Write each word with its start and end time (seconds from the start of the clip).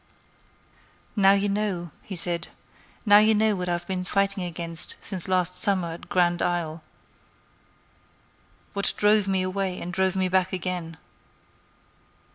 "Now 1.15 1.33
you 1.33 1.47
know," 1.47 1.91
he 2.01 2.15
said, 2.15 2.47
"now 3.05 3.19
you 3.19 3.35
know 3.35 3.55
what 3.55 3.69
I 3.69 3.73
have 3.73 3.85
been 3.85 4.03
fighting 4.03 4.41
against 4.43 4.95
since 4.99 5.27
last 5.27 5.55
summer 5.59 5.89
at 5.91 6.09
Grand 6.09 6.41
Isle; 6.41 6.81
what 8.73 8.95
drove 8.97 9.27
me 9.27 9.43
away 9.43 9.79
and 9.79 9.93
drove 9.93 10.15
me 10.15 10.27
back 10.27 10.53
again." 10.53 10.97